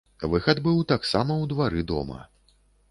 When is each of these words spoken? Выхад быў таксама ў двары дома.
Выхад 0.31 0.61
быў 0.69 0.81
таксама 0.93 1.31
ў 1.37 1.45
двары 1.53 1.81
дома. 1.95 2.19